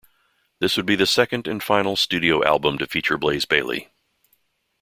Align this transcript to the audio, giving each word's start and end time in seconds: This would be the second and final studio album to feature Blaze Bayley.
This 0.57 0.77
would 0.77 0.87
be 0.87 0.95
the 0.95 1.05
second 1.05 1.47
and 1.47 1.61
final 1.61 1.95
studio 1.95 2.43
album 2.43 2.79
to 2.79 2.87
feature 2.87 3.19
Blaze 3.19 3.45
Bayley. 3.45 3.89